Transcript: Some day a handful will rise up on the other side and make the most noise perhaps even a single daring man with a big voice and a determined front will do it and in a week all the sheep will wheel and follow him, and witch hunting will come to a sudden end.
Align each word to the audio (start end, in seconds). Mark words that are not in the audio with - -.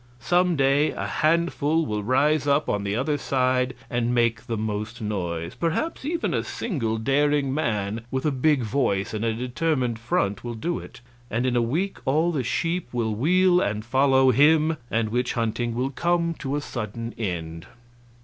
Some 0.19 0.55
day 0.55 0.93
a 0.93 1.05
handful 1.05 1.85
will 1.85 2.01
rise 2.01 2.47
up 2.47 2.67
on 2.67 2.83
the 2.83 2.95
other 2.95 3.19
side 3.19 3.75
and 3.87 4.15
make 4.15 4.47
the 4.47 4.57
most 4.57 4.99
noise 4.99 5.53
perhaps 5.53 6.03
even 6.03 6.33
a 6.33 6.43
single 6.43 6.97
daring 6.97 7.53
man 7.53 8.01
with 8.09 8.25
a 8.25 8.31
big 8.31 8.63
voice 8.63 9.13
and 9.13 9.23
a 9.23 9.31
determined 9.35 9.99
front 9.99 10.43
will 10.43 10.55
do 10.55 10.79
it 10.79 11.01
and 11.29 11.45
in 11.45 11.55
a 11.55 11.61
week 11.61 11.99
all 12.05 12.31
the 12.31 12.43
sheep 12.43 12.89
will 12.91 13.13
wheel 13.13 13.61
and 13.61 13.85
follow 13.85 14.31
him, 14.31 14.75
and 14.89 15.09
witch 15.09 15.33
hunting 15.33 15.75
will 15.75 15.91
come 15.91 16.33
to 16.39 16.55
a 16.55 16.61
sudden 16.61 17.13
end. 17.15 17.67